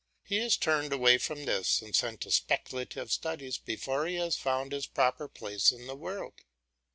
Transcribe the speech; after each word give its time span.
He 0.23 0.39
is 0.39 0.57
turned 0.57 0.91
away 0.93 1.19
from 1.19 1.45
this 1.45 1.79
and 1.79 1.95
sent 1.95 2.21
to 2.21 2.31
speculative 2.31 3.11
studies 3.11 3.59
before 3.59 4.07
he 4.07 4.15
has 4.15 4.35
found 4.35 4.71
his 4.71 4.87
proper 4.87 5.27
place 5.27 5.71
in 5.71 5.85
the 5.85 5.95
world. 5.95 6.41